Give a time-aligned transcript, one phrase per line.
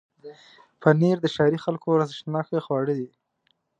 [0.81, 3.09] پنېر د ښاري خلکو ارزښتناکه خواړه دي.